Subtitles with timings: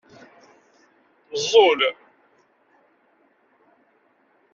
[1.31, 1.79] Neẓẓul.